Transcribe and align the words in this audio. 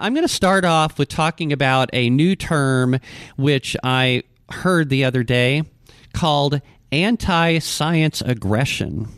I'm 0.00 0.14
going 0.14 0.26
to 0.26 0.32
start 0.32 0.64
off 0.64 0.98
with 0.98 1.08
talking 1.08 1.52
about 1.52 1.90
a 1.92 2.08
new 2.08 2.34
term 2.34 2.98
which 3.36 3.76
I 3.84 4.22
heard 4.50 4.88
the 4.88 5.04
other 5.04 5.22
day 5.22 5.64
called 6.14 6.62
anti 6.90 7.58
science 7.58 8.22
aggression. 8.22 9.08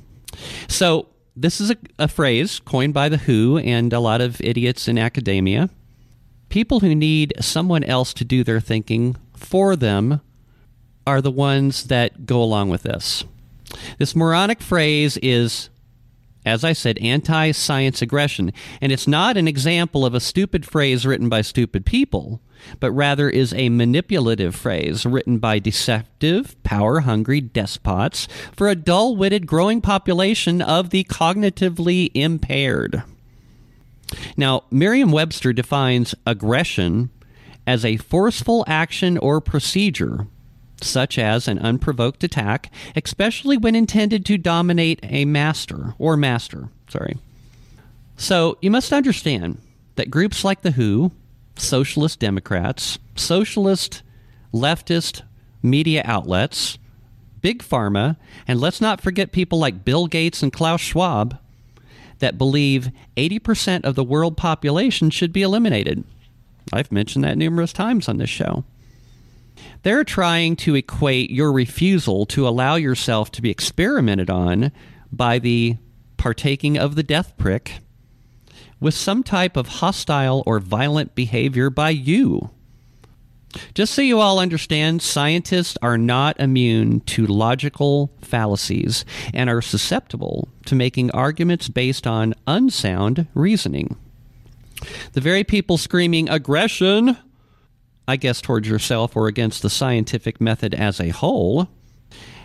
So, 0.68 1.08
this 1.34 1.60
is 1.60 1.71
a, 1.71 1.76
a, 1.98 2.08
phrase 2.08 2.60
coined 2.60 2.92
by 2.92 3.08
the 3.08 3.16
WHO 3.16 3.58
and 3.58 3.92
a 3.92 4.00
lot 4.00 4.21
of 4.21 4.38
idiots 4.42 4.87
in 4.87 4.98
academia. 4.98 5.71
People 6.50 6.80
who 6.80 6.94
need 6.94 7.33
someone 7.40 7.85
else 7.85 8.12
to 8.14 8.24
do 8.24 8.44
their 8.44 8.60
thinking 8.60 9.17
for 9.35 9.74
them 9.74 10.21
are 11.06 11.22
the 11.22 11.30
ones 11.30 11.85
that 11.85 12.26
go 12.26 12.42
along 12.42 12.69
with 12.69 12.83
this. 12.83 13.24
This 13.99 14.14
moronic 14.14 14.60
phrase 14.60 15.17
is 15.19 15.71
as 16.45 16.65
I 16.65 16.73
said, 16.73 16.98
anti 16.98 17.52
science 17.52 18.02
aggression. 18.02 18.52
And 18.80 18.92
it's 18.92 19.06
not 19.06 19.37
an 19.37 19.47
example 19.47 20.05
of 20.05 20.15
a 20.15 20.20
stupid 20.20 20.66
phrase 20.66 21.06
written 21.06 21.29
by 21.29 21.42
stupid 21.42 21.87
people, 21.87 22.41
but 22.80 22.91
rather 22.92 23.30
is 23.30 23.52
a 23.55 23.69
manipulative 23.69 24.55
phrase 24.55 25.06
written 25.06 25.38
by 25.38 25.59
deceptive, 25.59 26.60
power 26.62 27.00
hungry 27.00 27.41
despots 27.41 28.27
for 28.52 28.69
a 28.69 28.74
dull 28.74 29.16
witted 29.16 29.47
growing 29.47 29.80
population 29.80 30.60
of 30.60 30.91
the 30.91 31.05
cognitively 31.05 32.10
impaired. 32.14 33.02
Now, 34.36 34.64
Merriam 34.70 35.11
Webster 35.11 35.52
defines 35.52 36.14
aggression 36.27 37.11
as 37.66 37.84
a 37.84 37.97
forceful 37.97 38.64
action 38.66 39.16
or 39.19 39.41
procedure 39.41 40.27
such 40.84 41.18
as 41.18 41.48
an 41.48 41.59
unprovoked 41.59 42.24
attack, 42.24 42.70
especially 42.96 43.56
when 43.56 43.74
intended 43.74 44.24
to 44.27 44.38
dominate 44.38 45.00
a 45.02 45.24
master 45.24 45.95
or 45.98 46.16
master. 46.16 46.68
Sorry. 46.88 47.16
So 48.16 48.58
you 48.60 48.70
must 48.70 48.92
understand 48.92 49.60
that 49.96 50.10
groups 50.10 50.45
like 50.45 50.62
the 50.62 50.72
WHO, 50.72 51.12
socialist 51.56 52.18
Democrats, 52.18 52.98
socialist 53.16 54.02
leftist 54.52 55.22
media 55.62 56.03
outlets, 56.05 56.78
big 57.41 57.62
pharma, 57.62 58.16
and 58.47 58.60
let's 58.60 58.80
not 58.80 59.00
forget 59.00 59.33
people 59.33 59.58
like 59.58 59.84
Bill 59.84 60.06
Gates 60.06 60.42
and 60.42 60.53
Klaus 60.53 60.80
Schwab 60.80 61.38
that 62.20 62.38
believe 62.38 62.91
80% 63.16 63.84
of 63.84 63.97
the 63.97 64.05
world 64.05 64.36
population 64.36 65.10
should 65.10 65.33
be 65.33 65.42
eliminated. 65.42 66.05
I've 66.72 66.92
mentioned 66.92 67.25
that 67.25 67.36
numerous 67.36 67.72
times 67.72 68.08
on 68.08 68.19
this 68.19 68.30
show. 68.30 68.64
They're 69.82 70.05
trying 70.05 70.56
to 70.56 70.74
equate 70.74 71.30
your 71.30 71.52
refusal 71.52 72.27
to 72.27 72.46
allow 72.46 72.77
yourself 72.77 73.30
to 73.32 73.42
be 73.42 73.50
experimented 73.50 74.30
on 74.30 74.72
by 75.10 75.38
the 75.38 75.77
partaking 76.16 76.78
of 76.78 76.94
the 76.94 77.02
death 77.02 77.36
prick 77.36 77.80
with 78.80 78.94
some 78.94 79.22
type 79.22 79.56
of 79.56 79.69
hostile 79.69 80.42
or 80.46 80.58
violent 80.58 81.14
behavior 81.14 81.70
by 81.70 81.91
you. 81.91 82.50
Just 83.74 83.94
so 83.94 84.02
you 84.02 84.19
all 84.19 84.38
understand, 84.38 85.02
scientists 85.02 85.76
are 85.82 85.98
not 85.98 86.41
immune 86.41 87.00
to 87.00 87.26
logical 87.26 88.10
fallacies 88.22 89.04
and 89.34 89.50
are 89.50 89.60
susceptible 89.60 90.48
to 90.66 90.74
making 90.74 91.10
arguments 91.10 91.69
based 91.69 92.06
on 92.06 92.34
unsound 92.47 93.26
reasoning. 93.34 93.97
The 95.12 95.20
very 95.20 95.44
people 95.44 95.78
screaming 95.78 96.28
aggression 96.28 97.16
I 98.06 98.17
guess, 98.17 98.41
towards 98.41 98.69
yourself 98.69 99.17
or 99.17 99.28
against 99.28 99.62
the 99.62 99.70
scientific 99.70 100.41
method 100.41 100.75
as 100.75 101.00
a 101.00 101.11
whole, 101.11 101.69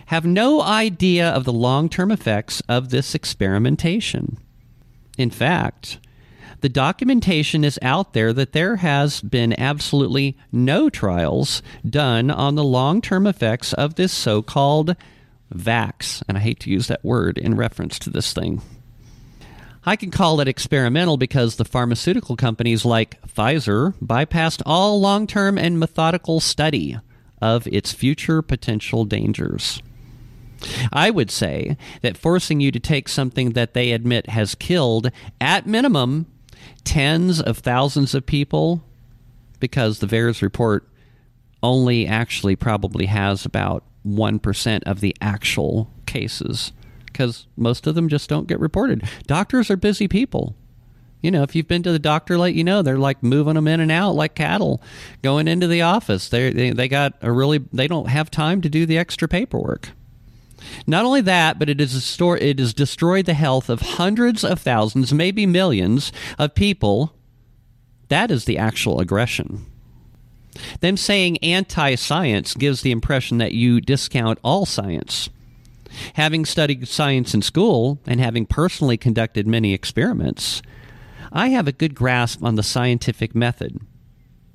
have 0.06 0.24
no 0.24 0.62
idea 0.62 1.28
of 1.28 1.44
the 1.44 1.52
long 1.52 1.88
term 1.88 2.10
effects 2.10 2.62
of 2.68 2.90
this 2.90 3.14
experimentation. 3.14 4.38
In 5.18 5.30
fact, 5.30 5.98
the 6.60 6.68
documentation 6.68 7.62
is 7.62 7.78
out 7.82 8.14
there 8.14 8.32
that 8.32 8.52
there 8.52 8.76
has 8.76 9.20
been 9.20 9.58
absolutely 9.60 10.36
no 10.50 10.88
trials 10.88 11.62
done 11.88 12.30
on 12.30 12.54
the 12.54 12.64
long 12.64 13.00
term 13.00 13.26
effects 13.26 13.72
of 13.74 13.94
this 13.94 14.12
so 14.12 14.42
called 14.42 14.96
vax. 15.54 16.22
And 16.28 16.38
I 16.38 16.40
hate 16.40 16.60
to 16.60 16.70
use 16.70 16.88
that 16.88 17.04
word 17.04 17.38
in 17.38 17.54
reference 17.54 17.98
to 18.00 18.10
this 18.10 18.32
thing. 18.32 18.62
I 19.88 19.96
can 19.96 20.10
call 20.10 20.38
it 20.42 20.48
experimental 20.48 21.16
because 21.16 21.56
the 21.56 21.64
pharmaceutical 21.64 22.36
companies 22.36 22.84
like 22.84 23.22
Pfizer 23.22 23.94
bypassed 24.04 24.60
all 24.66 25.00
long 25.00 25.26
term 25.26 25.56
and 25.56 25.78
methodical 25.78 26.40
study 26.40 26.98
of 27.40 27.66
its 27.68 27.94
future 27.94 28.42
potential 28.42 29.06
dangers. 29.06 29.82
I 30.92 31.08
would 31.08 31.30
say 31.30 31.78
that 32.02 32.18
forcing 32.18 32.60
you 32.60 32.70
to 32.70 32.78
take 32.78 33.08
something 33.08 33.52
that 33.52 33.72
they 33.72 33.92
admit 33.92 34.28
has 34.28 34.54
killed, 34.54 35.10
at 35.40 35.66
minimum, 35.66 36.26
tens 36.84 37.40
of 37.40 37.56
thousands 37.56 38.14
of 38.14 38.26
people, 38.26 38.84
because 39.58 40.00
the 40.00 40.06
VAERS 40.06 40.42
report 40.42 40.86
only 41.62 42.06
actually 42.06 42.56
probably 42.56 43.06
has 43.06 43.46
about 43.46 43.84
1% 44.06 44.82
of 44.82 45.00
the 45.00 45.16
actual 45.22 45.90
cases 46.04 46.72
because 47.18 47.48
most 47.56 47.88
of 47.88 47.96
them 47.96 48.08
just 48.08 48.28
don't 48.28 48.46
get 48.46 48.60
reported. 48.60 49.02
Doctors 49.26 49.72
are 49.72 49.76
busy 49.76 50.06
people. 50.06 50.54
You 51.20 51.32
know, 51.32 51.42
if 51.42 51.56
you've 51.56 51.66
been 51.66 51.82
to 51.82 51.90
the 51.90 51.98
doctor, 51.98 52.38
let 52.38 52.54
you 52.54 52.62
know 52.62 52.80
they're 52.80 52.96
like 52.96 53.24
moving 53.24 53.54
them 53.54 53.66
in 53.66 53.80
and 53.80 53.90
out 53.90 54.14
like 54.14 54.36
cattle, 54.36 54.80
going 55.20 55.48
into 55.48 55.66
the 55.66 55.82
office. 55.82 56.28
They 56.28 56.52
they, 56.52 56.70
they 56.70 56.86
got 56.86 57.14
a 57.20 57.32
really 57.32 57.64
they 57.72 57.88
don't 57.88 58.08
have 58.08 58.30
time 58.30 58.60
to 58.60 58.68
do 58.68 58.86
the 58.86 58.96
extra 58.96 59.26
paperwork. 59.26 59.90
Not 60.86 61.04
only 61.04 61.20
that, 61.22 61.58
but 61.58 61.68
it 61.68 61.80
is 61.80 61.92
a 61.96 62.00
store 62.00 62.36
it 62.36 62.60
has 62.60 62.72
destroyed 62.72 63.26
the 63.26 63.34
health 63.34 63.68
of 63.68 63.80
hundreds 63.80 64.44
of 64.44 64.60
thousands, 64.60 65.12
maybe 65.12 65.44
millions 65.44 66.12
of 66.38 66.54
people. 66.54 67.14
That 68.06 68.30
is 68.30 68.44
the 68.44 68.58
actual 68.58 69.00
aggression. 69.00 69.66
Them 70.80 70.96
saying 70.96 71.38
anti 71.38 71.96
science 71.96 72.54
gives 72.54 72.82
the 72.82 72.92
impression 72.92 73.38
that 73.38 73.54
you 73.54 73.80
discount 73.80 74.38
all 74.44 74.66
science. 74.66 75.30
Having 76.14 76.44
studied 76.44 76.88
science 76.88 77.34
in 77.34 77.42
school 77.42 77.98
and 78.06 78.20
having 78.20 78.46
personally 78.46 78.96
conducted 78.96 79.46
many 79.46 79.72
experiments, 79.74 80.62
I 81.32 81.48
have 81.48 81.68
a 81.68 81.72
good 81.72 81.94
grasp 81.94 82.42
on 82.42 82.54
the 82.54 82.62
scientific 82.62 83.34
method. 83.34 83.80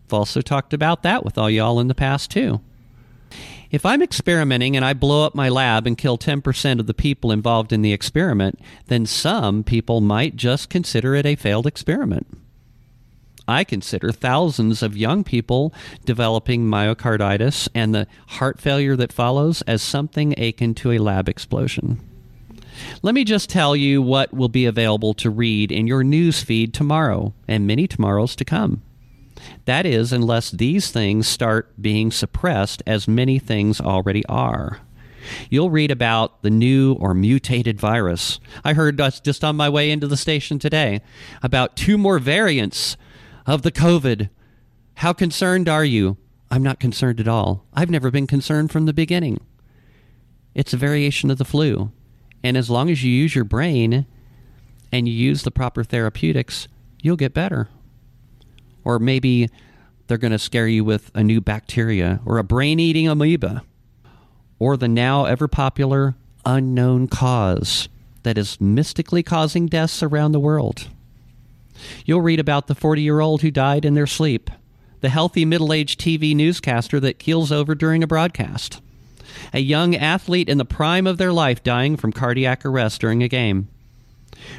I've 0.07 0.13
also 0.13 0.41
talked 0.41 0.73
about 0.73 1.03
that 1.03 1.23
with 1.23 1.37
all 1.37 1.49
y'all 1.49 1.79
in 1.79 1.87
the 1.87 1.95
past, 1.95 2.31
too. 2.31 2.61
If 3.71 3.87
I'm 3.87 4.03
experimenting 4.03 4.75
and 4.75 4.85
I 4.85 4.93
blow 4.93 5.25
up 5.25 5.33
my 5.33 5.49
lab 5.49 5.87
and 5.87 5.97
kill 5.97 6.17
10% 6.17 6.79
of 6.79 6.85
the 6.85 6.93
people 6.93 7.31
involved 7.31 7.73
in 7.73 7.81
the 7.81 7.93
experiment, 7.93 8.59
then 8.85 9.07
some 9.07 9.63
people 9.63 9.99
might 9.99 10.35
just 10.35 10.69
consider 10.69 11.15
it 11.15 11.25
a 11.25 11.35
failed 11.35 11.65
experiment. 11.65 12.27
I 13.47 13.63
consider 13.63 14.11
thousands 14.11 14.81
of 14.81 14.95
young 14.95 15.23
people 15.23 15.73
developing 16.05 16.65
myocarditis 16.65 17.67
and 17.75 17.93
the 17.93 18.07
heart 18.27 18.59
failure 18.59 18.95
that 18.95 19.11
follows 19.11 19.61
as 19.63 19.81
something 19.81 20.33
akin 20.37 20.73
to 20.75 20.91
a 20.91 20.99
lab 20.99 21.27
explosion. 21.27 21.99
Let 23.01 23.13
me 23.13 23.23
just 23.23 23.49
tell 23.49 23.75
you 23.75 24.01
what 24.01 24.33
will 24.33 24.49
be 24.49 24.65
available 24.65 25.13
to 25.15 25.29
read 25.29 25.71
in 25.71 25.87
your 25.87 26.03
news 26.03 26.41
feed 26.41 26.73
tomorrow 26.73 27.33
and 27.47 27.67
many 27.67 27.87
tomorrows 27.87 28.35
to 28.37 28.45
come. 28.45 28.81
That 29.65 29.85
is, 29.85 30.13
unless 30.13 30.51
these 30.51 30.91
things 30.91 31.27
start 31.27 31.81
being 31.81 32.11
suppressed, 32.11 32.81
as 32.87 33.07
many 33.07 33.39
things 33.39 33.81
already 33.81 34.25
are. 34.27 34.79
You'll 35.49 35.69
read 35.69 35.91
about 35.91 36.41
the 36.43 36.49
new 36.49 36.93
or 36.93 37.13
mutated 37.13 37.79
virus. 37.79 38.39
I 38.63 38.73
heard 38.73 39.01
just 39.23 39.43
on 39.43 39.55
my 39.55 39.69
way 39.69 39.89
into 39.91 40.07
the 40.07 40.17
station 40.17 40.59
today 40.59 41.01
about 41.41 41.75
two 41.75 41.97
more 41.97 42.19
variants 42.19 42.97
of 43.45 43.61
the 43.61 43.71
COVID. 43.71 44.29
How 44.95 45.13
concerned 45.13 45.67
are 45.67 45.85
you? 45.85 46.17
I'm 46.51 46.63
not 46.63 46.79
concerned 46.79 47.19
at 47.19 47.27
all. 47.27 47.65
I've 47.73 47.89
never 47.89 48.11
been 48.11 48.27
concerned 48.27 48.71
from 48.71 48.85
the 48.85 48.93
beginning. 48.93 49.39
It's 50.53 50.73
a 50.73 50.77
variation 50.77 51.31
of 51.31 51.37
the 51.37 51.45
flu. 51.45 51.91
And 52.43 52.57
as 52.57 52.69
long 52.69 52.89
as 52.89 53.03
you 53.03 53.11
use 53.11 53.33
your 53.33 53.45
brain 53.45 54.05
and 54.91 55.07
you 55.07 55.13
use 55.13 55.43
the 55.43 55.51
proper 55.51 55.83
therapeutics, 55.83 56.67
you'll 57.01 57.15
get 57.15 57.33
better. 57.33 57.69
Or 58.83 58.99
maybe 58.99 59.49
they're 60.07 60.17
going 60.17 60.31
to 60.31 60.39
scare 60.39 60.67
you 60.67 60.83
with 60.83 61.09
a 61.15 61.23
new 61.23 61.41
bacteria 61.41 62.19
or 62.25 62.37
a 62.37 62.43
brain 62.43 62.79
eating 62.79 63.07
amoeba 63.07 63.63
or 64.59 64.77
the 64.77 64.87
now 64.87 65.25
ever 65.25 65.47
popular 65.47 66.15
unknown 66.45 67.07
cause 67.07 67.89
that 68.23 68.37
is 68.37 68.61
mystically 68.61 69.23
causing 69.23 69.67
deaths 69.67 70.03
around 70.03 70.33
the 70.33 70.39
world. 70.39 70.87
You'll 72.05 72.21
read 72.21 72.39
about 72.39 72.67
the 72.67 72.75
40 72.75 73.01
year 73.01 73.19
old 73.19 73.41
who 73.41 73.51
died 73.51 73.85
in 73.85 73.93
their 73.93 74.07
sleep, 74.07 74.49
the 75.01 75.09
healthy 75.09 75.45
middle 75.45 75.73
aged 75.73 75.99
TV 75.99 76.35
newscaster 76.35 76.99
that 76.99 77.19
keels 77.19 77.51
over 77.51 77.75
during 77.75 78.03
a 78.03 78.07
broadcast, 78.07 78.81
a 79.53 79.59
young 79.59 79.95
athlete 79.95 80.49
in 80.49 80.57
the 80.57 80.65
prime 80.65 81.07
of 81.07 81.17
their 81.17 81.33
life 81.33 81.63
dying 81.63 81.97
from 81.97 82.13
cardiac 82.13 82.65
arrest 82.65 83.01
during 83.01 83.23
a 83.23 83.27
game, 83.27 83.67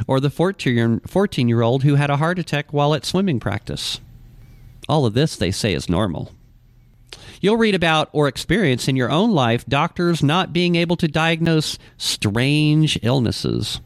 or 0.06 0.20
the 0.20 0.30
14 0.30 1.48
year 1.48 1.62
old 1.62 1.82
who 1.82 1.94
had 1.94 2.10
a 2.10 2.16
heart 2.16 2.38
attack 2.38 2.72
while 2.72 2.94
at 2.94 3.04
swimming 3.04 3.40
practice. 3.40 4.00
All 4.88 5.06
of 5.06 5.14
this, 5.14 5.36
they 5.36 5.50
say, 5.50 5.72
is 5.72 5.88
normal. 5.88 6.32
You'll 7.40 7.56
read 7.56 7.74
about 7.74 8.08
or 8.12 8.28
experience 8.28 8.88
in 8.88 8.96
your 8.96 9.10
own 9.10 9.32
life 9.32 9.66
doctors 9.66 10.22
not 10.22 10.52
being 10.52 10.76
able 10.76 10.96
to 10.96 11.08
diagnose 11.08 11.78
strange 11.96 12.98
illnesses. 13.02 13.80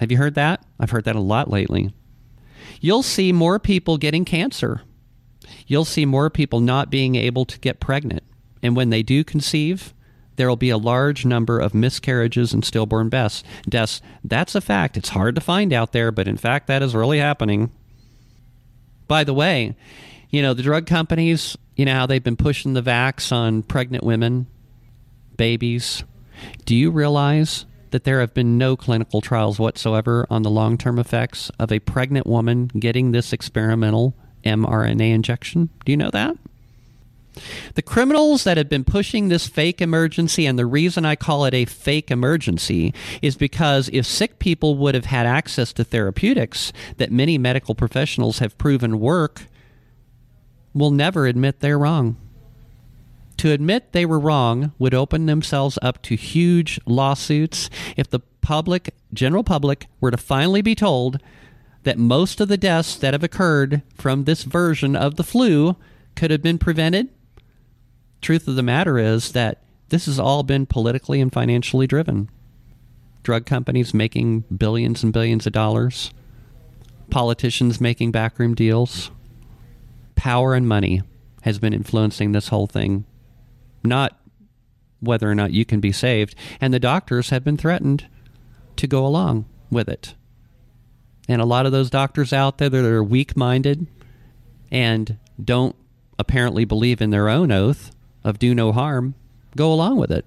Have 0.00 0.10
you 0.10 0.18
heard 0.18 0.34
that? 0.34 0.64
I've 0.78 0.90
heard 0.90 1.04
that 1.04 1.16
a 1.16 1.20
lot 1.20 1.50
lately. 1.50 1.92
You'll 2.80 3.02
see 3.02 3.32
more 3.32 3.58
people 3.58 3.98
getting 3.98 4.24
cancer. 4.24 4.82
You'll 5.66 5.84
see 5.84 6.04
more 6.04 6.30
people 6.30 6.60
not 6.60 6.90
being 6.90 7.14
able 7.14 7.44
to 7.46 7.58
get 7.58 7.80
pregnant. 7.80 8.22
And 8.62 8.76
when 8.76 8.90
they 8.90 9.02
do 9.02 9.24
conceive, 9.24 9.94
there 10.36 10.48
will 10.48 10.56
be 10.56 10.70
a 10.70 10.78
large 10.78 11.24
number 11.24 11.58
of 11.58 11.74
miscarriages 11.74 12.52
and 12.52 12.64
stillborn 12.64 13.08
deaths. 13.08 13.42
That's 13.66 14.54
a 14.54 14.60
fact. 14.60 14.96
It's 14.96 15.10
hard 15.10 15.34
to 15.34 15.40
find 15.40 15.72
out 15.72 15.92
there, 15.92 16.10
but 16.10 16.28
in 16.28 16.36
fact, 16.36 16.66
that 16.68 16.82
is 16.82 16.94
really 16.94 17.18
happening. 17.18 17.70
By 19.08 19.24
the 19.24 19.34
way, 19.34 19.76
you 20.30 20.40
know, 20.40 20.54
the 20.54 20.62
drug 20.62 20.86
companies, 20.86 21.56
you 21.76 21.84
know 21.84 21.94
how 21.94 22.06
they've 22.06 22.22
been 22.22 22.36
pushing 22.36 22.72
the 22.72 22.82
vax 22.82 23.30
on 23.30 23.62
pregnant 23.62 24.04
women, 24.04 24.46
babies. 25.36 26.04
Do 26.64 26.74
you 26.74 26.90
realize 26.90 27.66
that 27.92 28.04
there 28.04 28.20
have 28.20 28.34
been 28.34 28.58
no 28.58 28.76
clinical 28.76 29.20
trials 29.20 29.58
whatsoever 29.58 30.26
on 30.28 30.42
the 30.42 30.50
long 30.50 30.76
term 30.76 30.98
effects 30.98 31.50
of 31.58 31.70
a 31.70 31.78
pregnant 31.78 32.26
woman 32.26 32.66
getting 32.78 33.12
this 33.12 33.32
experimental 33.32 34.14
mRNA 34.44 35.14
injection? 35.14 35.68
Do 35.84 35.92
you 35.92 35.96
know 35.96 36.10
that? 36.10 36.36
The 37.74 37.82
criminals 37.82 38.44
that 38.44 38.58
have 38.58 38.68
been 38.68 38.84
pushing 38.84 39.28
this 39.28 39.46
fake 39.46 39.80
emergency, 39.80 40.44
and 40.44 40.58
the 40.58 40.66
reason 40.66 41.06
I 41.06 41.16
call 41.16 41.46
it 41.46 41.54
a 41.54 41.64
fake 41.64 42.10
emergency 42.10 42.92
is 43.22 43.36
because 43.36 43.88
if 43.92 44.04
sick 44.04 44.38
people 44.38 44.76
would 44.76 44.94
have 44.94 45.06
had 45.06 45.26
access 45.26 45.72
to 45.74 45.84
therapeutics 45.84 46.72
that 46.98 47.10
many 47.10 47.38
medical 47.38 47.74
professionals 47.74 48.40
have 48.40 48.58
proven 48.58 49.00
work, 49.00 49.46
will 50.74 50.90
never 50.90 51.26
admit 51.26 51.60
they're 51.60 51.78
wrong. 51.78 52.16
To 53.42 53.50
admit 53.50 53.90
they 53.90 54.06
were 54.06 54.20
wrong 54.20 54.70
would 54.78 54.94
open 54.94 55.26
themselves 55.26 55.76
up 55.82 56.00
to 56.02 56.14
huge 56.14 56.78
lawsuits 56.86 57.70
if 57.96 58.08
the 58.08 58.20
public, 58.40 58.94
general 59.12 59.42
public, 59.42 59.88
were 60.00 60.12
to 60.12 60.16
finally 60.16 60.62
be 60.62 60.76
told 60.76 61.20
that 61.82 61.98
most 61.98 62.40
of 62.40 62.46
the 62.46 62.56
deaths 62.56 62.94
that 62.94 63.14
have 63.14 63.24
occurred 63.24 63.82
from 63.96 64.22
this 64.22 64.44
version 64.44 64.94
of 64.94 65.16
the 65.16 65.24
flu 65.24 65.74
could 66.14 66.30
have 66.30 66.40
been 66.40 66.56
prevented. 66.56 67.08
Truth 68.20 68.46
of 68.46 68.54
the 68.54 68.62
matter 68.62 68.96
is 68.96 69.32
that 69.32 69.60
this 69.88 70.06
has 70.06 70.20
all 70.20 70.44
been 70.44 70.64
politically 70.64 71.20
and 71.20 71.32
financially 71.32 71.88
driven. 71.88 72.30
Drug 73.24 73.44
companies 73.44 73.92
making 73.92 74.42
billions 74.56 75.02
and 75.02 75.12
billions 75.12 75.48
of 75.48 75.52
dollars, 75.52 76.12
politicians 77.10 77.80
making 77.80 78.12
backroom 78.12 78.54
deals. 78.54 79.10
Power 80.14 80.54
and 80.54 80.68
money 80.68 81.02
has 81.40 81.58
been 81.58 81.72
influencing 81.72 82.30
this 82.30 82.46
whole 82.46 82.68
thing, 82.68 83.04
not 83.84 84.18
whether 85.00 85.30
or 85.30 85.34
not 85.34 85.52
you 85.52 85.64
can 85.64 85.80
be 85.80 85.92
saved. 85.92 86.34
And 86.60 86.72
the 86.72 86.80
doctors 86.80 87.30
have 87.30 87.44
been 87.44 87.56
threatened 87.56 88.06
to 88.76 88.86
go 88.86 89.04
along 89.06 89.46
with 89.70 89.88
it. 89.88 90.14
And 91.28 91.40
a 91.40 91.46
lot 91.46 91.66
of 91.66 91.72
those 91.72 91.90
doctors 91.90 92.32
out 92.32 92.58
there 92.58 92.68
that 92.68 92.84
are 92.84 93.02
weak 93.02 93.36
minded 93.36 93.86
and 94.70 95.18
don't 95.42 95.76
apparently 96.18 96.64
believe 96.64 97.00
in 97.00 97.10
their 97.10 97.28
own 97.28 97.50
oath 97.50 97.90
of 98.24 98.38
do 98.38 98.54
no 98.54 98.72
harm 98.72 99.14
go 99.56 99.72
along 99.72 99.98
with 99.98 100.10
it. 100.10 100.24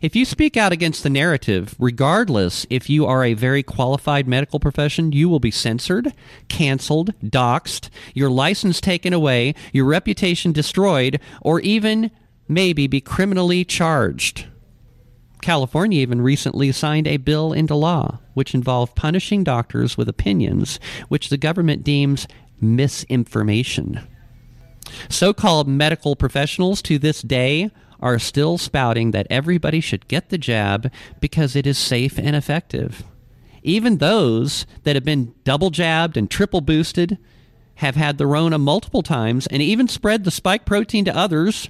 If 0.00 0.14
you 0.14 0.24
speak 0.24 0.56
out 0.56 0.72
against 0.72 1.02
the 1.02 1.10
narrative, 1.10 1.74
regardless 1.78 2.66
if 2.70 2.88
you 2.88 3.06
are 3.06 3.24
a 3.24 3.34
very 3.34 3.62
qualified 3.62 4.28
medical 4.28 4.60
profession, 4.60 5.12
you 5.12 5.28
will 5.28 5.40
be 5.40 5.50
censored, 5.50 6.12
canceled, 6.48 7.12
doxxed, 7.22 7.90
your 8.14 8.30
license 8.30 8.80
taken 8.80 9.12
away, 9.12 9.54
your 9.72 9.86
reputation 9.86 10.52
destroyed, 10.52 11.20
or 11.42 11.60
even 11.60 12.10
maybe 12.48 12.86
be 12.86 13.00
criminally 13.00 13.64
charged. 13.64 14.46
California 15.42 16.00
even 16.00 16.22
recently 16.22 16.72
signed 16.72 17.06
a 17.06 17.18
bill 17.18 17.52
into 17.52 17.74
law 17.74 18.18
which 18.32 18.54
involved 18.54 18.96
punishing 18.96 19.44
doctors 19.44 19.96
with 19.96 20.08
opinions 20.08 20.80
which 21.08 21.28
the 21.28 21.36
government 21.36 21.84
deems 21.84 22.26
misinformation. 22.60 24.00
So 25.10 25.34
called 25.34 25.68
medical 25.68 26.16
professionals 26.16 26.80
to 26.82 26.98
this 26.98 27.20
day 27.20 27.70
are 28.04 28.20
still 28.20 28.56
spouting 28.56 29.10
that 29.10 29.26
everybody 29.28 29.80
should 29.80 30.06
get 30.06 30.28
the 30.28 30.38
jab 30.38 30.92
because 31.18 31.56
it 31.56 31.66
is 31.66 31.76
safe 31.76 32.18
and 32.18 32.36
effective. 32.36 33.02
Even 33.64 33.98
those 33.98 34.66
that 34.84 34.94
have 34.94 35.04
been 35.04 35.34
double 35.42 35.70
jabbed 35.70 36.16
and 36.16 36.30
triple 36.30 36.60
boosted 36.60 37.18
have 37.76 37.96
had 37.96 38.18
the 38.18 38.26
Rona 38.26 38.58
multiple 38.58 39.02
times 39.02 39.48
and 39.48 39.60
even 39.60 39.88
spread 39.88 40.22
the 40.22 40.30
spike 40.30 40.64
protein 40.64 41.04
to 41.06 41.16
others, 41.16 41.68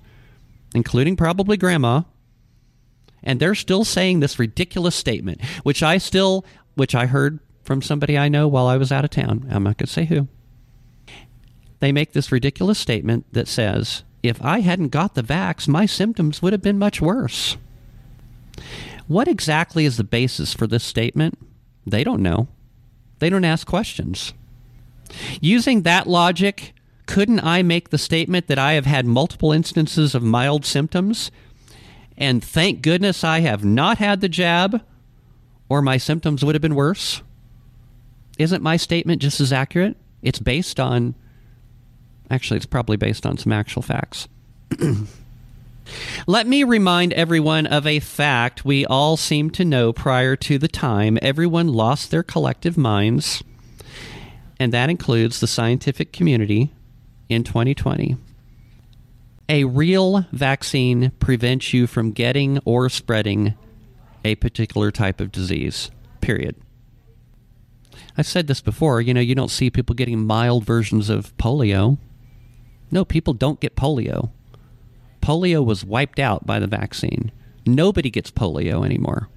including 0.74 1.16
probably 1.16 1.56
grandma 1.56 2.02
and 3.24 3.40
they're 3.40 3.54
still 3.56 3.84
saying 3.84 4.20
this 4.20 4.38
ridiculous 4.38 4.94
statement, 4.94 5.42
which 5.64 5.82
I 5.82 5.98
still, 5.98 6.44
which 6.74 6.94
I 6.94 7.06
heard 7.06 7.40
from 7.64 7.82
somebody 7.82 8.16
I 8.16 8.28
know 8.28 8.46
while 8.46 8.66
I 8.66 8.76
was 8.76 8.92
out 8.92 9.04
of 9.04 9.10
town. 9.10 9.48
I'm 9.50 9.64
not 9.64 9.78
going 9.78 9.86
to 9.86 9.92
say 9.92 10.04
who. 10.04 10.28
They 11.80 11.90
make 11.90 12.12
this 12.12 12.30
ridiculous 12.30 12.78
statement 12.78 13.24
that 13.32 13.48
says, 13.48 14.04
if 14.24 14.42
I 14.42 14.60
hadn't 14.60 14.88
got 14.88 15.14
the 15.14 15.22
vax, 15.22 15.68
my 15.68 15.86
symptoms 15.86 16.40
would 16.40 16.52
have 16.52 16.62
been 16.62 16.78
much 16.78 17.00
worse. 17.00 17.56
What 19.06 19.28
exactly 19.28 19.84
is 19.84 19.96
the 19.96 20.04
basis 20.04 20.54
for 20.54 20.66
this 20.66 20.82
statement? 20.82 21.38
They 21.86 22.02
don't 22.02 22.22
know. 22.22 22.48
They 23.18 23.28
don't 23.28 23.44
ask 23.44 23.66
questions. 23.66 24.32
Using 25.40 25.82
that 25.82 26.06
logic, 26.06 26.72
couldn't 27.06 27.40
I 27.40 27.62
make 27.62 27.90
the 27.90 27.98
statement 27.98 28.46
that 28.46 28.58
I 28.58 28.72
have 28.72 28.86
had 28.86 29.04
multiple 29.04 29.52
instances 29.52 30.14
of 30.14 30.22
mild 30.22 30.64
symptoms 30.64 31.30
and 32.16 32.42
thank 32.42 32.80
goodness 32.80 33.24
I 33.24 33.40
have 33.40 33.64
not 33.64 33.98
had 33.98 34.20
the 34.20 34.28
jab, 34.28 34.80
or 35.68 35.82
my 35.82 35.96
symptoms 35.96 36.44
would 36.44 36.54
have 36.54 36.62
been 36.62 36.74
worse. 36.74 37.22
Isn't 38.38 38.62
my 38.62 38.76
statement 38.76 39.20
just 39.20 39.40
as 39.40 39.52
accurate? 39.52 39.96
It's 40.22 40.38
based 40.38 40.78
on, 40.78 41.14
actually, 42.30 42.56
it's 42.56 42.66
probably 42.66 42.96
based 42.96 43.26
on 43.26 43.38
some 43.38 43.52
actual 43.52 43.82
facts. 43.82 44.28
Let 46.26 46.46
me 46.46 46.64
remind 46.64 47.12
everyone 47.12 47.66
of 47.66 47.86
a 47.86 48.00
fact 48.00 48.64
we 48.64 48.86
all 48.86 49.16
seem 49.16 49.50
to 49.50 49.64
know 49.64 49.92
prior 49.92 50.34
to 50.36 50.58
the 50.58 50.68
time 50.68 51.18
everyone 51.20 51.68
lost 51.68 52.10
their 52.10 52.22
collective 52.22 52.78
minds, 52.78 53.42
and 54.58 54.72
that 54.72 54.88
includes 54.88 55.40
the 55.40 55.46
scientific 55.46 56.12
community 56.12 56.72
in 57.28 57.44
2020 57.44 58.16
a 59.48 59.64
real 59.64 60.26
vaccine 60.32 61.12
prevents 61.18 61.72
you 61.72 61.86
from 61.86 62.12
getting 62.12 62.58
or 62.64 62.88
spreading 62.88 63.54
a 64.24 64.34
particular 64.36 64.90
type 64.90 65.20
of 65.20 65.30
disease, 65.30 65.90
period. 66.20 66.56
I've 68.16 68.26
said 68.26 68.46
this 68.46 68.60
before, 68.60 69.00
you 69.00 69.12
know, 69.12 69.20
you 69.20 69.34
don't 69.34 69.50
see 69.50 69.70
people 69.70 69.94
getting 69.94 70.24
mild 70.24 70.64
versions 70.64 71.10
of 71.10 71.36
polio. 71.36 71.98
No, 72.94 73.04
people 73.04 73.34
don't 73.34 73.58
get 73.58 73.74
polio. 73.74 74.30
Polio 75.20 75.64
was 75.64 75.84
wiped 75.84 76.20
out 76.20 76.46
by 76.46 76.60
the 76.60 76.68
vaccine. 76.68 77.32
Nobody 77.66 78.08
gets 78.08 78.30
polio 78.30 78.86
anymore. 78.86 79.28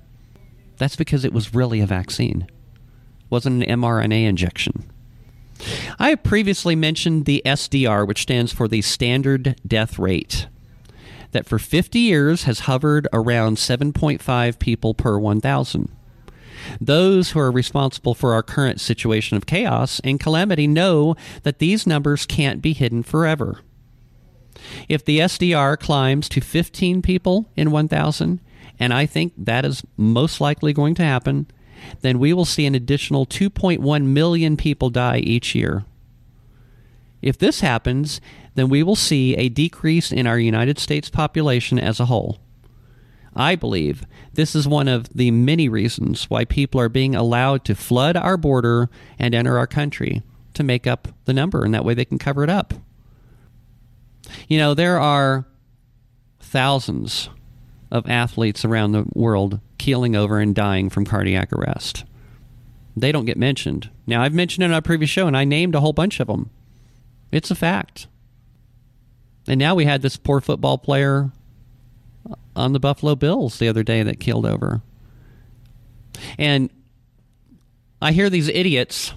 That's 0.77 0.95
because 0.95 1.25
it 1.25 1.33
was 1.33 1.55
really 1.55 1.81
a 1.81 1.87
vaccine. 1.87 2.43
It 2.43 3.31
wasn't 3.31 3.63
an 3.63 3.81
mRNA 3.81 4.27
injection. 4.27 4.83
I 5.97 6.09
have 6.09 6.21
previously 6.21 6.75
mentioned 6.75 7.25
the 7.25 7.41
SDR, 7.43 8.07
which 8.07 8.21
stands 8.21 8.53
for 8.53 8.67
the 8.67 8.83
standard 8.83 9.59
death 9.65 9.97
rate, 9.97 10.45
that 11.31 11.47
for 11.47 11.57
50 11.57 11.97
years 11.97 12.43
has 12.43 12.59
hovered 12.61 13.07
around 13.11 13.57
7.5 13.57 14.59
people 14.59 14.93
per 14.93 15.17
1,000. 15.17 15.96
Those 16.79 17.31
who 17.31 17.39
are 17.39 17.51
responsible 17.51 18.13
for 18.13 18.33
our 18.33 18.43
current 18.43 18.79
situation 18.79 19.37
of 19.37 19.45
chaos 19.45 19.99
and 20.03 20.19
calamity 20.19 20.67
know 20.67 21.15
that 21.43 21.59
these 21.59 21.87
numbers 21.87 22.25
can't 22.25 22.61
be 22.61 22.73
hidden 22.73 23.03
forever. 23.03 23.59
If 24.89 25.05
the 25.05 25.19
SDR 25.19 25.79
climbs 25.79 26.27
to 26.29 26.41
15 26.41 27.01
people 27.01 27.49
in 27.55 27.71
1,000, 27.71 28.39
and 28.79 28.93
I 28.93 29.05
think 29.05 29.33
that 29.37 29.65
is 29.65 29.83
most 29.95 30.41
likely 30.41 30.73
going 30.73 30.95
to 30.95 31.03
happen, 31.03 31.47
then 32.01 32.19
we 32.19 32.33
will 32.33 32.45
see 32.45 32.65
an 32.65 32.75
additional 32.75 33.25
2.1 33.25 34.05
million 34.05 34.57
people 34.57 34.89
die 34.89 35.19
each 35.19 35.55
year. 35.55 35.85
If 37.21 37.37
this 37.37 37.61
happens, 37.61 38.21
then 38.55 38.69
we 38.69 38.83
will 38.83 38.95
see 38.95 39.35
a 39.35 39.49
decrease 39.49 40.11
in 40.11 40.27
our 40.27 40.39
United 40.39 40.79
States 40.79 41.09
population 41.09 41.79
as 41.79 41.99
a 41.99 42.05
whole. 42.05 42.39
I 43.37 43.55
believe 43.55 44.05
this 44.33 44.55
is 44.55 44.67
one 44.67 44.87
of 44.87 45.09
the 45.09 45.31
many 45.31 45.69
reasons 45.69 46.29
why 46.29 46.43
people 46.43 46.81
are 46.81 46.89
being 46.89 47.15
allowed 47.15 47.63
to 47.65 47.75
flood 47.75 48.17
our 48.17 48.35
border 48.35 48.89
and 49.19 49.35
enter 49.35 49.57
our 49.57 49.67
country 49.67 50.23
to 50.55 50.63
make 50.63 50.87
up 50.87 51.07
the 51.25 51.33
number, 51.33 51.63
and 51.63 51.73
that 51.73 51.85
way 51.85 51.93
they 51.93 52.05
can 52.05 52.17
cover 52.17 52.43
it 52.43 52.49
up. 52.49 52.73
You 54.47 54.57
know, 54.57 54.73
there 54.73 54.99
are 54.99 55.45
thousands 56.39 57.29
of 57.91 58.09
athletes 58.09 58.65
around 58.65 58.91
the 58.91 59.05
world 59.13 59.59
keeling 59.77 60.15
over 60.15 60.39
and 60.39 60.55
dying 60.55 60.89
from 60.89 61.05
cardiac 61.05 61.53
arrest. 61.53 62.03
They 62.95 63.11
don't 63.11 63.25
get 63.25 63.37
mentioned. 63.37 63.91
Now, 64.07 64.23
I've 64.23 64.33
mentioned 64.33 64.63
it 64.63 64.71
on 64.71 64.73
a 64.73 64.81
previous 64.81 65.11
show, 65.11 65.27
and 65.27 65.37
I 65.37 65.45
named 65.45 65.75
a 65.75 65.79
whole 65.79 65.93
bunch 65.93 66.19
of 66.19 66.27
them. 66.27 66.49
It's 67.31 67.51
a 67.51 67.55
fact. 67.55 68.07
And 69.47 69.59
now 69.59 69.75
we 69.75 69.85
had 69.85 70.01
this 70.01 70.17
poor 70.17 70.41
football 70.41 70.77
player 70.79 71.31
on 72.55 72.73
the 72.73 72.79
Buffalo 72.79 73.15
Bills 73.15 73.59
the 73.59 73.67
other 73.67 73.83
day 73.83 74.03
that 74.03 74.19
killed 74.19 74.45
over. 74.45 74.81
And 76.37 76.69
I 78.01 78.11
hear 78.11 78.29
these 78.29 78.49
idiots 78.49 79.13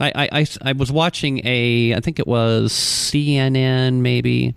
I, 0.00 0.28
I, 0.32 0.46
I 0.62 0.72
was 0.72 0.90
watching 0.90 1.46
a, 1.46 1.94
I 1.94 2.00
think 2.00 2.18
it 2.18 2.26
was 2.26 2.72
CNN 2.72 3.94
maybe. 3.94 4.54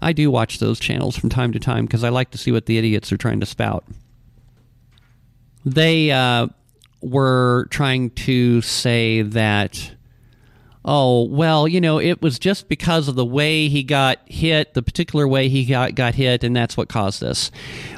I 0.00 0.12
do 0.12 0.30
watch 0.30 0.58
those 0.58 0.80
channels 0.80 1.16
from 1.16 1.28
time 1.28 1.52
to 1.52 1.58
time 1.58 1.84
because 1.84 2.04
I 2.04 2.08
like 2.08 2.30
to 2.30 2.38
see 2.38 2.50
what 2.52 2.66
the 2.66 2.78
idiots 2.78 3.12
are 3.12 3.16
trying 3.16 3.40
to 3.40 3.46
spout. 3.46 3.84
They 5.64 6.10
uh, 6.10 6.48
were 7.02 7.66
trying 7.70 8.10
to 8.10 8.62
say 8.62 9.22
that, 9.22 9.92
oh, 10.90 11.24
well, 11.24 11.68
you 11.68 11.82
know, 11.82 12.00
it 12.00 12.22
was 12.22 12.38
just 12.38 12.66
because 12.66 13.08
of 13.08 13.14
the 13.14 13.24
way 13.24 13.68
he 13.68 13.82
got 13.82 14.20
hit, 14.24 14.72
the 14.72 14.82
particular 14.82 15.28
way 15.28 15.50
he 15.50 15.66
got, 15.66 15.94
got 15.94 16.14
hit, 16.14 16.42
and 16.42 16.56
that's 16.56 16.78
what 16.78 16.88
caused 16.88 17.20
this. 17.20 17.50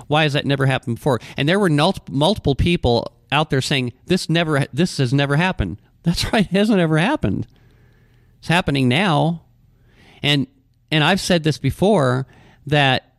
Why 0.09 0.25
has 0.25 0.33
that 0.33 0.45
never 0.45 0.67
happened 0.67 0.97
before? 0.97 1.21
And 1.37 1.49
there 1.49 1.61
were 1.61 1.71
multiple 1.71 2.57
people 2.57 3.13
out 3.31 3.49
there 3.49 3.61
saying 3.61 3.93
this 4.07 4.29
never, 4.29 4.67
this 4.73 4.99
has 4.99 5.15
never 5.15 5.37
happened. 5.37 5.81
That's 6.03 6.25
right, 6.33 6.45
it 6.45 6.51
hasn't 6.51 6.81
ever 6.81 6.99
happened. 6.99 7.47
It's 8.41 8.49
happening 8.49 8.89
now, 8.89 9.45
and 10.21 10.49
and 10.91 11.05
I've 11.05 11.21
said 11.21 11.45
this 11.45 11.59
before 11.59 12.27
that 12.67 13.15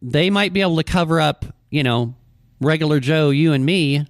they 0.00 0.30
might 0.30 0.54
be 0.54 0.62
able 0.62 0.76
to 0.76 0.84
cover 0.84 1.20
up, 1.20 1.44
you 1.68 1.82
know, 1.82 2.14
regular 2.60 3.00
Joe, 3.00 3.28
you 3.30 3.52
and 3.52 3.66
me, 3.66 4.06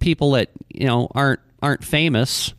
people 0.00 0.32
that 0.32 0.50
you 0.70 0.86
know 0.86 1.06
aren't 1.14 1.40
aren't 1.62 1.84
famous, 1.84 2.54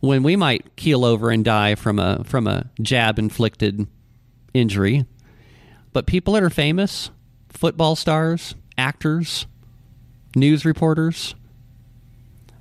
when 0.00 0.22
we 0.22 0.36
might 0.36 0.76
keel 0.76 1.04
over 1.04 1.30
and 1.30 1.44
die 1.44 1.74
from 1.74 1.98
a 1.98 2.22
from 2.24 2.46
a 2.46 2.66
jab 2.80 3.18
inflicted 3.18 3.86
injury. 4.54 5.04
But 5.92 6.06
people 6.06 6.34
that 6.34 6.42
are 6.42 6.50
famous, 6.50 7.10
football 7.48 7.96
stars, 7.96 8.54
actors, 8.76 9.46
news 10.36 10.64
reporters, 10.64 11.34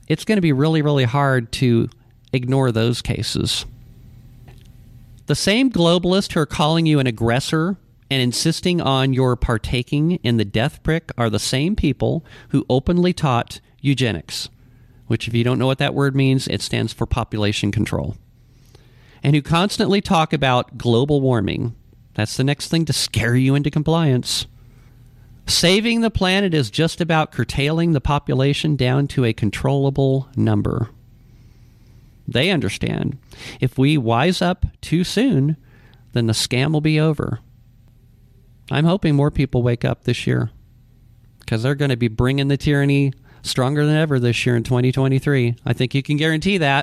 it's 0.08 0.26
going 0.26 0.38
to 0.38 0.42
be 0.42 0.54
really, 0.54 0.82
really 0.82 1.04
hard 1.04 1.52
to 1.54 1.90
ignore 2.34 2.72
those 2.72 3.02
cases. 3.02 3.66
The 5.28 5.36
same 5.36 5.70
globalists 5.70 6.34
who 6.34 6.40
are 6.40 6.46
calling 6.46 6.86
you 6.86 7.00
an 7.00 7.08
aggressor 7.08 7.76
and 8.10 8.22
insisting 8.22 8.80
on 8.80 9.14
your 9.14 9.36
partaking 9.36 10.14
in 10.24 10.38
the 10.38 10.46
death 10.46 10.82
prick 10.84 11.12
are 11.18 11.30
the 11.30 11.40
same 11.40 11.76
people 11.76 12.26
who 12.50 12.66
openly 12.70 13.12
taught 13.12 13.60
eugenics, 13.82 14.50
which, 15.08 15.28
if 15.28 15.34
you 15.34 15.44
don't 15.44 15.60
know 15.60 15.68
what 15.68 15.80
that 15.80 15.94
word 15.94 16.16
means, 16.16 16.48
it 16.48 16.62
stands 16.62 16.94
for 16.94 17.06
population 17.06 17.72
control, 17.72 18.16
and 19.24 19.36
who 19.36 19.42
constantly 19.42 20.02
talk 20.02 20.34
about 20.34 20.78
global 20.78 21.22
warming. 21.22 21.76
That's 22.14 22.38
the 22.38 22.44
next 22.44 22.70
thing 22.70 22.86
to 22.86 22.94
scare 22.94 23.36
you 23.36 23.56
into 23.56 23.72
compliance. 23.72 24.48
Saving 25.46 26.02
the 26.02 26.12
planet 26.12 26.54
is 26.54 26.70
just 26.70 27.00
about 27.00 27.32
curtailing 27.32 27.94
the 27.94 28.02
population 28.02 28.76
down 28.76 29.08
to 29.10 29.24
a 29.24 29.34
controllable 29.34 30.28
number. 30.36 30.90
They 32.28 32.50
understand. 32.50 33.18
If 33.62 33.78
we 33.78 33.98
wise 33.98 34.42
up 34.42 34.66
too 34.82 35.06
soon, 35.06 35.56
then 36.12 36.28
the 36.28 36.34
scam 36.34 36.74
will 36.74 36.82
be 36.82 37.00
over. 37.00 37.40
I'm 38.70 38.86
hoping 38.86 39.16
more 39.16 39.32
people 39.32 39.64
wake 39.64 39.86
up 39.86 40.04
this 40.04 40.28
year 40.28 40.50
because 41.40 41.64
they're 41.64 41.76
going 41.76 41.92
to 41.92 41.98
be 41.98 42.10
bringing 42.10 42.50
the 42.50 42.58
tyranny 42.58 43.14
stronger 43.48 43.86
than 43.86 43.96
ever 43.96 44.20
this 44.20 44.46
year 44.46 44.56
in 44.56 44.64
2023. 44.64 45.56
I 45.66 45.74
think 45.74 45.96
you 45.96 46.04
can 46.04 46.18
guarantee 46.18 46.58
that. 46.60 46.76